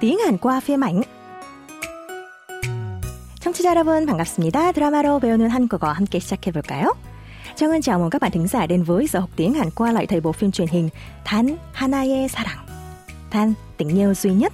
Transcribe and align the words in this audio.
tiếng 0.00 0.18
Hàn 0.18 0.38
qua 0.38 0.60
phim 0.60 0.84
ảnh. 0.84 1.02
청취자 3.40 3.70
여러분 3.70 4.06
반갑습니다. 4.06 4.72
드라마로 4.72 5.18
배우는 5.20 5.50
한국어 5.50 5.92
함께 5.92 6.18
시작해 6.18 6.50
볼까요? 6.50 6.92
정은 7.56 7.80
chào 7.80 7.98
mừng 7.98 8.10
các 8.10 8.22
bạn 8.22 8.30
thính 8.30 8.48
giả 8.48 8.66
đến 8.66 8.82
với 8.82 9.06
giờ 9.06 9.20
học 9.20 9.30
tiếng 9.36 9.54
Hàn 9.54 9.70
qua 9.70 9.92
lại 9.92 10.06
thời 10.06 10.20
bộ 10.20 10.32
phim 10.32 10.50
truyền 10.50 10.68
hình 10.68 10.88
Than 11.24 11.56
Hanae 11.72 12.28
Sarang. 12.28 12.66
Than 13.30 13.54
tình 13.76 13.88
yêu 13.88 14.14
duy 14.14 14.32
nhất. 14.32 14.52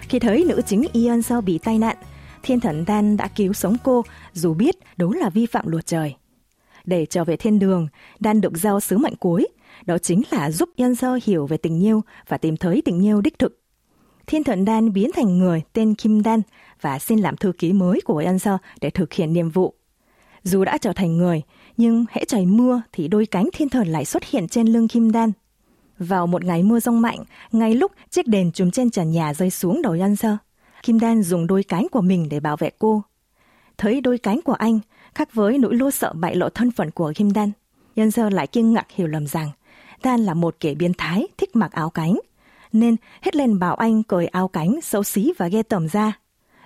Khi 0.00 0.18
thấy 0.18 0.44
nữ 0.44 0.62
chính 0.66 0.84
Ion 0.92 1.22
Seo 1.22 1.40
bị 1.40 1.58
tai 1.58 1.78
nạn, 1.78 1.96
thiên 2.42 2.60
thần 2.60 2.84
Dan 2.86 3.16
đã 3.16 3.28
cứu 3.28 3.52
sống 3.52 3.76
cô 3.84 4.02
dù 4.32 4.54
biết 4.54 4.76
đó 4.96 5.08
là 5.14 5.30
vi 5.30 5.46
phạm 5.46 5.68
luật 5.68 5.86
trời. 5.86 6.14
Để 6.84 7.06
trở 7.06 7.24
về 7.24 7.36
thiên 7.36 7.58
đường, 7.58 7.88
Dan 8.20 8.40
được 8.40 8.56
giao 8.56 8.80
sứ 8.80 8.98
mệnh 8.98 9.16
cuối, 9.16 9.48
đó 9.86 9.98
chính 9.98 10.22
là 10.30 10.50
giúp 10.50 10.68
Yeon 10.76 10.94
Seo 10.94 11.18
hiểu 11.24 11.46
về 11.46 11.56
tình 11.56 11.84
yêu 11.84 12.02
và 12.28 12.38
tìm 12.38 12.56
thấy 12.56 12.82
tình 12.84 13.04
yêu 13.04 13.20
đích 13.20 13.38
thực. 13.38 13.59
Thiên 14.27 14.43
Thuận 14.43 14.65
Dan 14.65 14.93
biến 14.93 15.11
thành 15.15 15.39
người 15.39 15.61
tên 15.73 15.95
Kim 15.95 16.23
Dan 16.23 16.41
và 16.81 16.99
xin 16.99 17.19
làm 17.19 17.37
thư 17.37 17.51
ký 17.51 17.73
mới 17.73 18.01
của 18.05 18.17
Yanser 18.17 18.55
để 18.81 18.89
thực 18.89 19.13
hiện 19.13 19.33
nhiệm 19.33 19.49
vụ. 19.49 19.73
Dù 20.43 20.63
đã 20.63 20.77
trở 20.77 20.93
thành 20.93 21.17
người, 21.17 21.41
nhưng 21.77 22.05
hễ 22.09 22.25
trời 22.25 22.45
mưa 22.45 22.81
thì 22.91 23.07
đôi 23.07 23.25
cánh 23.25 23.49
thiên 23.53 23.69
thần 23.69 23.87
lại 23.87 24.05
xuất 24.05 24.23
hiện 24.23 24.47
trên 24.47 24.67
lưng 24.67 24.87
Kim 24.87 25.11
Dan. 25.11 25.31
Vào 25.97 26.27
một 26.27 26.43
ngày 26.43 26.63
mưa 26.63 26.79
rông 26.79 27.01
mạnh, 27.01 27.19
ngay 27.51 27.75
lúc 27.75 27.91
chiếc 28.09 28.27
đèn 28.27 28.51
trùm 28.51 28.71
trên 28.71 28.89
trần 28.89 29.11
nhà 29.11 29.33
rơi 29.33 29.49
xuống 29.49 29.81
đầu 29.81 29.97
Yanser, 29.99 30.33
Kim 30.83 30.99
Dan 30.99 31.23
dùng 31.23 31.47
đôi 31.47 31.63
cánh 31.63 31.87
của 31.91 32.01
mình 32.01 32.29
để 32.29 32.39
bảo 32.39 32.57
vệ 32.57 32.69
cô. 32.79 33.03
Thấy 33.77 34.01
đôi 34.01 34.17
cánh 34.17 34.41
của 34.41 34.53
anh, 34.53 34.79
khác 35.15 35.33
với 35.33 35.57
nỗi 35.57 35.75
lo 35.75 35.91
sợ 35.91 36.13
bại 36.13 36.35
lộ 36.35 36.49
thân 36.49 36.71
phận 36.71 36.91
của 36.91 37.13
Kim 37.15 37.31
Dan, 37.31 37.51
Yanser 37.95 38.33
lại 38.33 38.47
kinh 38.47 38.73
ngạc 38.73 38.91
hiểu 38.91 39.07
lầm 39.07 39.27
rằng 39.27 39.49
Dan 40.03 40.19
là 40.19 40.33
một 40.33 40.55
kẻ 40.59 40.73
biến 40.73 40.93
thái 40.97 41.27
thích 41.37 41.55
mặc 41.55 41.71
áo 41.71 41.89
cánh, 41.89 42.19
nên 42.72 42.96
hết 43.22 43.36
lên 43.36 43.58
bảo 43.58 43.74
anh 43.74 44.02
cởi 44.02 44.26
áo 44.26 44.48
cánh 44.48 44.80
xấu 44.82 45.04
xí 45.04 45.32
và 45.38 45.48
ghê 45.48 45.62
tởm 45.62 45.88
ra. 45.88 46.12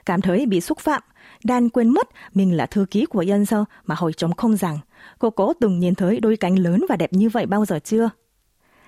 Cảm 0.06 0.20
thấy 0.20 0.47
bị 0.47 0.61
xúc 0.61 0.78
phạm, 0.78 1.03
Dan 1.45 1.69
quên 1.69 1.89
mất 1.89 2.09
mình 2.34 2.56
là 2.56 2.67
thư 2.67 2.86
ký 2.91 3.06
của 3.06 3.25
Yeon 3.28 3.45
Seo 3.45 3.64
mà 3.86 3.95
hồi 3.95 4.12
trống 4.12 4.33
không 4.33 4.56
rằng 4.56 4.78
cô 5.19 5.31
có 5.31 5.55
từng 5.61 5.78
nhìn 5.78 5.95
thấy 5.95 6.20
đôi 6.20 6.36
cánh 6.36 6.59
lớn 6.59 6.84
và 6.89 6.97
đẹp 6.97 7.12
như 7.12 7.28
vậy 7.28 7.47
bao 7.47 7.64
giờ 7.64 7.78
chưa? 7.84 8.11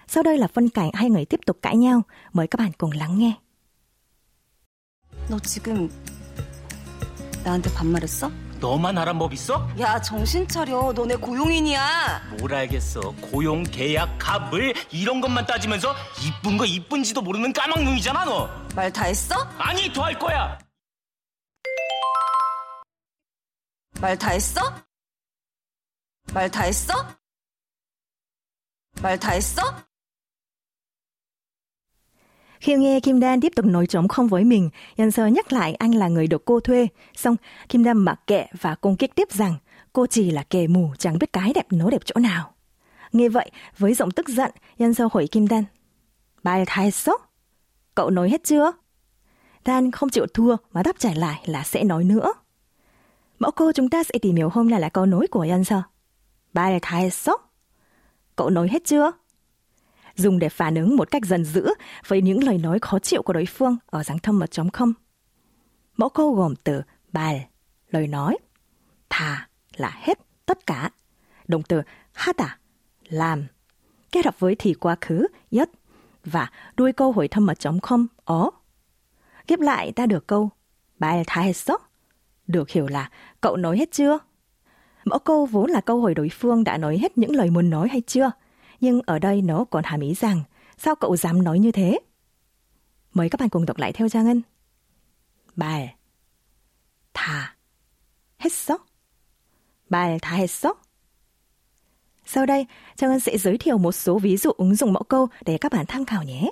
Sau 0.07 0.23
đây 0.23 0.39
là 0.39 0.47
phân 0.47 0.69
cảnh 0.69 0.91
hai 0.95 1.11
người 1.11 1.25
tiếp 1.25 1.41
tục 1.47 1.59
cãi 1.63 1.77
nhau, 1.77 2.03
mời 2.33 2.47
các 2.47 2.59
bạn 2.59 2.71
cùng 2.79 2.91
lắng 2.91 3.19
nghe. 3.19 3.33
너 5.29 5.39
지금 5.39 5.89
나한테 7.45 7.71
반말했어? 7.71 8.31
너만 8.60 8.98
하란 8.98 9.20
법 9.20 9.34
있어? 9.34 9.70
야 9.80 10.02
정신 10.02 10.48
차려 10.48 10.92
너네 10.94 11.16
고용인이야 11.18 12.36
뭘 12.40 12.54
알겠어 12.54 13.02
고용 13.22 13.64
계약 13.64 14.18
갑을 14.18 14.74
이런 14.92 15.22
것만 15.22 15.46
따지면서 15.46 15.94
이쁜 16.26 16.58
거 16.58 16.66
이쁜지도 16.66 17.22
모르는 17.22 17.54
까막눈이잖아 17.54 18.26
너 18.26 18.50
말 18.76 18.92
다 18.94 19.06
했어? 19.06 19.36
아니 19.58 19.92
더 19.94 20.04
할 20.04 20.18
거야 20.18 20.58
말 24.00 24.18
다 24.18 24.30
했어? 24.32 24.62
말 26.34 26.50
다 26.52 26.64
했어? 26.64 26.94
말 29.02 29.18
다 29.20 29.32
했어? 29.32 29.62
Khi 32.60 32.76
nghe 32.76 33.00
Kim 33.00 33.20
Đan 33.20 33.42
tiếp 33.42 33.52
tục 33.56 33.66
nói 33.66 33.88
trống 33.88 34.08
không 34.08 34.28
với 34.28 34.44
mình, 34.44 34.70
Yan 34.98 35.12
Sơ 35.12 35.28
nhắc 35.28 35.54
lại 35.54 35.74
anh 35.74 35.96
là 35.96 36.08
người 36.08 36.28
được 36.28 36.46
cô 36.46 36.60
thuê. 36.60 36.88
Xong, 37.16 37.36
Kim 37.70 37.84
Đan 37.84 37.98
mặc 37.98 38.20
kệ 38.28 38.46
và 38.62 38.76
công 38.76 38.96
kích 38.96 39.16
tiếp 39.16 39.32
rằng 39.32 39.56
cô 39.94 40.08
chỉ 40.08 40.32
là 40.32 40.44
kẻ 40.50 40.68
mù 40.68 40.90
chẳng 40.98 41.20
biết 41.20 41.34
cái 41.34 41.54
đẹp 41.54 41.66
nó 41.70 41.90
đẹp 41.90 42.02
chỗ 42.06 42.16
nào. 42.20 42.54
Nghe 43.12 43.30
vậy, 43.30 43.52
với 43.78 43.94
giọng 43.94 44.12
tức 44.12 44.30
giận, 44.30 44.52
Yan 44.80 44.94
Sơ 44.94 45.08
hỏi 45.14 45.28
Kim 45.28 45.48
Đan. 45.48 45.64
Bài 46.44 46.64
thái 46.68 46.92
sốc? 46.92 47.34
Cậu 47.96 48.10
nói 48.10 48.30
hết 48.30 48.44
chưa? 48.44 48.72
Dan 49.66 49.92
không 49.92 50.10
chịu 50.10 50.26
thua 50.34 50.56
mà 50.72 50.84
đáp 50.84 50.96
trả 51.00 51.14
lại 51.14 51.42
là 51.46 51.64
sẽ 51.64 51.84
nói 51.84 52.04
nữa. 52.04 52.34
Mẫu 53.40 53.52
cô 53.52 53.72
chúng 53.72 53.90
ta 53.90 54.04
sẽ 54.04 54.20
tìm 54.22 54.36
hiểu 54.36 54.50
hôm 54.50 54.70
nay 54.70 54.80
là 54.80 54.90
câu 54.90 55.06
nói 55.06 55.28
của 55.32 55.46
Yan 55.50 55.64
Sơ. 55.64 55.82
Bài 56.54 56.80
thái 56.82 57.10
sốc? 57.10 57.54
Cậu 58.36 58.50
nói 58.50 58.68
hết 58.72 58.86
chưa? 58.86 59.12
Dùng 60.18 60.40
để 60.40 60.50
phản 60.50 60.76
ứng 60.76 60.96
một 60.98 61.12
cách 61.12 61.26
dần 61.26 61.46
dữ 61.46 61.68
với 62.08 62.22
những 62.22 62.44
lời 62.44 62.58
nói 62.58 62.80
khó 62.82 63.00
chịu 63.00 63.22
của 63.22 63.34
đối 63.34 63.46
phương 63.46 63.78
ở 63.86 64.04
dáng 64.04 64.20
thâm 64.20 64.40
mật 64.40 64.52
chống 64.52 64.70
không. 64.70 64.94
Mẫu 65.98 66.10
câu 66.10 66.34
gồm 66.34 66.56
từ 66.56 66.82
bài, 67.12 67.48
lời 67.90 68.08
nói, 68.08 68.38
thà 69.10 69.50
là 69.76 69.92
hết, 70.02 70.20
tất 70.46 70.66
cả, 70.66 70.92
động 71.48 71.64
từ 71.64 71.82
hata, 72.14 72.58
làm, 73.10 73.48
kết 74.12 74.26
hợp 74.26 74.40
với 74.40 74.56
thì 74.60 74.74
quá 74.74 74.96
khứ, 75.02 75.28
nhất, 75.52 75.70
và 76.26 76.52
đuôi 76.78 76.94
câu 76.94 77.12
hồi 77.12 77.28
thâm 77.28 77.46
mật 77.46 77.60
chống 77.60 77.80
không, 77.80 78.08
ó. 78.24 78.52
Ghép 79.48 79.60
lại 79.60 79.92
ta 79.92 80.06
được 80.06 80.28
câu 80.28 80.50
bài 81.00 81.24
thà 81.28 81.42
hết 81.42 81.54
sốc, 81.54 81.92
được 82.48 82.70
hiểu 82.70 82.88
là 82.88 83.10
cậu 83.42 83.58
nói 83.58 83.78
hết 83.78 83.92
chưa? 83.92 84.18
Mẫu 85.06 85.20
câu 85.20 85.46
vốn 85.46 85.72
là 85.72 85.82
câu 85.82 86.02
hỏi 86.02 86.14
đối 86.14 86.30
phương 86.30 86.64
đã 86.64 86.78
nói 86.78 86.98
hết 86.98 87.18
những 87.18 87.36
lời 87.36 87.50
muốn 87.50 87.70
nói 87.70 87.88
hay 87.90 88.02
chưa– 88.02 88.32
nhưng 88.81 89.01
ở 89.07 89.19
đây 89.19 89.43
nó 89.43 89.65
còn 89.65 89.85
hàm 89.85 90.01
ý 90.01 90.15
rằng 90.15 90.43
sao 90.79 90.95
cậu 90.95 91.17
dám 91.17 91.43
nói 91.43 91.59
như 91.59 91.73
thế? 91.73 91.99
Mời 93.15 93.29
các 93.29 93.41
bạn 93.41 93.49
cùng 93.49 93.67
đọc 93.67 93.79
lại 93.79 93.93
theo 93.93 94.09
Giang 94.09 94.25
Ngân. 94.25 94.43
말, 95.57 95.97
다, 97.13 97.57
했어? 98.41 98.79
말 99.89 100.19
다 100.19 100.37
했어? 100.37 100.75
Sau 102.25 102.47
đây, 102.47 102.67
Trang 102.97 103.11
Ngân 103.11 103.21
sẽ 103.21 103.39
giới 103.39 103.59
thiệu 103.59 103.79
một 103.79 103.93
số 103.93 104.19
ví 104.19 104.37
dụ 104.37 104.51
ứng 104.51 104.75
dụng 104.75 104.93
mẫu 104.93 105.03
câu 105.03 105.29
để 105.45 105.59
các 105.59 105.73
bạn 105.73 105.87
tham 105.87 106.05
khảo 106.05 106.23
nhé. 106.23 106.51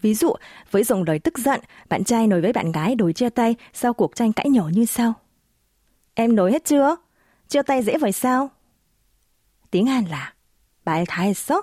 Ví 0.00 0.14
dụ, 0.14 0.34
với 0.70 0.84
dùng 0.84 1.02
lời 1.02 1.18
tức 1.18 1.38
giận, 1.38 1.60
bạn 1.88 2.04
trai 2.04 2.26
nói 2.26 2.40
với 2.40 2.52
bạn 2.52 2.72
gái 2.72 2.94
đối 2.94 3.12
chia 3.12 3.30
tay 3.30 3.56
sau 3.72 3.94
cuộc 3.94 4.16
tranh 4.16 4.32
cãi 4.32 4.50
nhỏ 4.50 4.68
như 4.72 4.84
sau. 4.84 5.12
Em 6.14 6.36
nói 6.36 6.52
hết 6.52 6.64
chưa? 6.64 6.96
chia 7.48 7.62
tay 7.62 7.82
dễ 7.82 7.98
vậy 7.98 8.12
sao? 8.12 8.50
tiếng 9.70 9.86
Hàn 9.86 10.04
là 10.04 10.34
말 10.84 11.04
다 11.04 11.22
했어? 11.22 11.62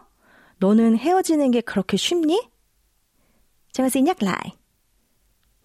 너는 0.60 0.98
헤어지는 0.98 1.52
게 1.52 1.62
그렇게 1.62 1.98
쉽니? 1.98 2.42
제가 3.72 3.90
xin 3.90 4.04
nhắc 4.04 4.22
lại. 4.22 4.52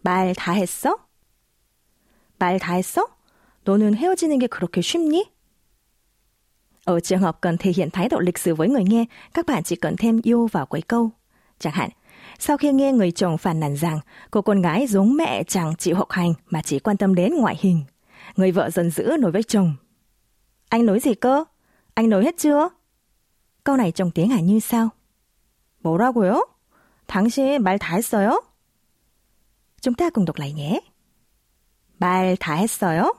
말 0.03 0.33
다 0.35 0.53
했어? 0.53 0.97
말 2.39 2.59
다 2.59 2.75
했어? 2.75 3.09
너는 3.65 3.95
헤어지는 3.95 4.39
게 4.39 4.47
그렇게 4.47 4.81
쉽니? 4.81 5.25
Ở 6.85 7.01
trường 7.01 7.21
hợp 7.21 7.41
cần 7.41 7.57
thể 7.59 7.73
hiện 7.77 7.91
thái 7.91 8.09
độ 8.09 8.19
lịch 8.21 8.39
sử 8.39 8.55
với 8.55 8.69
người 8.69 8.85
nghe, 8.85 9.05
các 9.35 9.47
bạn 9.47 9.63
chỉ 9.63 9.77
cần 9.77 9.97
thêm 9.97 10.21
yêu 10.23 10.47
vào 10.47 10.67
cuối 10.67 10.81
câu. 10.81 11.11
Chẳng 11.59 11.73
hạn, 11.73 11.91
sau 12.39 12.57
khi 12.57 12.73
nghe 12.73 12.93
người 12.93 13.11
chồng 13.11 13.39
phàn 13.39 13.61
nàn 13.61 13.77
rằng 13.77 14.01
cô 14.31 14.43
con 14.43 14.63
gái 14.63 14.87
giống 14.87 15.17
mẹ 15.17 15.43
chẳng 15.45 15.77
chịu 15.77 15.97
học 15.97 16.11
hành 16.11 16.35
mà 16.47 16.63
chỉ 16.63 16.79
quan 16.79 16.97
tâm 16.97 17.15
đến 17.15 17.35
ngoại 17.35 17.57
hình, 17.61 17.85
người 18.37 18.53
vợ 18.53 18.71
dần 18.71 18.91
dữ 18.91 19.17
nói 19.21 19.33
với 19.33 19.43
chồng 19.43 19.75
anh 20.71 20.87
nói 20.87 21.01
gì 21.01 21.15
cơ? 21.15 21.45
Anh 21.95 22.11
nói 22.11 22.25
hết 22.25 22.35
chưa? 22.39 22.69
Câu 23.65 23.77
này 23.77 23.93
trong 23.93 24.11
tiếng 24.11 24.29
Hàn 24.29 24.47
như 24.47 24.61
sau? 24.61 24.89
뭐라고요? 25.83 26.41
당신 27.07 27.63
말 27.63 27.79
다 27.79 27.95
했어요? 27.97 28.41
Chúng 29.81 29.95
ta 29.95 30.11
cùng 30.11 30.25
đọc 30.25 30.37
lại 30.37 30.53
nhé. 30.53 30.81
말 31.99 32.37
다 32.37 32.55
했어요? 32.55 33.13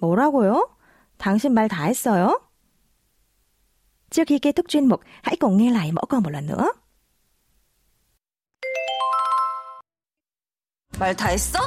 뭐라고요? 0.00 0.68
당신 1.18 1.52
말 1.54 1.68
다 1.68 1.84
했어요? 1.84 2.38
Trước 4.10 4.24
khi 4.28 4.38
kết 4.38 4.52
thúc 4.56 4.66
chuyên 4.68 4.88
mục, 4.88 5.00
hãy 5.22 5.36
cùng 5.40 5.56
nghe 5.56 5.70
lại 5.70 5.92
mẫu 5.92 6.06
câu 6.08 6.20
một 6.20 6.30
lần 6.30 6.46
nữa. 6.46 6.68
말 10.98 11.14
다 11.14 11.28
했어? 11.28 11.58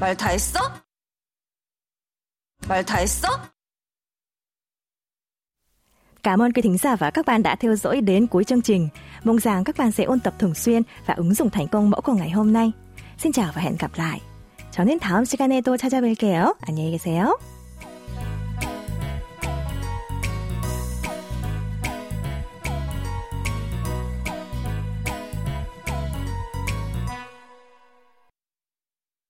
말 0.00 0.16
다 0.16 0.28
했어? 0.28 0.60
말 2.68 2.84
다 2.84 2.96
했어? 2.96 3.28
Cảm 6.22 6.42
ơn 6.42 6.52
quý 6.52 6.62
thính 6.62 6.78
giả 6.78 6.96
và 6.96 7.10
các 7.10 7.26
bạn 7.26 7.42
đã 7.42 7.56
theo 7.56 7.76
dõi 7.76 8.00
đến 8.00 8.26
cuối 8.26 8.44
chương 8.44 8.62
trình. 8.62 8.88
Mong 9.24 9.38
rằng 9.38 9.64
các 9.64 9.76
bạn 9.78 9.92
sẽ 9.92 10.04
ôn 10.04 10.20
tập 10.20 10.34
thường 10.38 10.54
xuyên 10.54 10.82
và 11.06 11.14
ứng 11.14 11.34
dụng 11.34 11.50
thành 11.50 11.68
công 11.68 11.90
mẫu 11.90 12.00
của 12.00 12.12
ngày 12.12 12.30
hôm 12.30 12.52
nay. 12.52 12.72
Xin 13.18 13.32
chào 13.32 13.52
và 13.54 13.62
hẹn 13.62 13.76
gặp 13.78 13.90
lại. 13.96 14.20
저는 14.70 15.00
다음 15.00 15.24
시간에 15.24 15.60
또 15.60 15.76
찾아뵐게요. 15.76 16.54
안녕히 16.62 16.92
계세요. 16.92 17.53